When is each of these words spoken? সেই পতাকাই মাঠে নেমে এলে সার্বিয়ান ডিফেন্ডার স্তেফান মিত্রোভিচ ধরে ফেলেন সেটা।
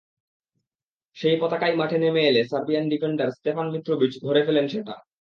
সেই 1.17 1.35
পতাকাই 1.41 1.73
মাঠে 1.75 1.97
নেমে 1.97 2.21
এলে 2.27 2.41
সার্বিয়ান 2.43 2.85
ডিফেন্ডার 2.89 3.27
স্তেফান 3.31 3.67
মিত্রোভিচ 3.73 4.13
ধরে 4.25 4.41
ফেলেন 4.45 4.65
সেটা। 4.67 4.93